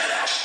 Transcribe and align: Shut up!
Shut 0.00 0.10
up! 0.12 0.39